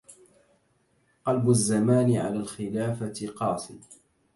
قلب 1.25 1.49
الزمان 1.49 2.17
على 2.17 2.35
الخلافة 2.35 3.29
قاسي 3.35 3.79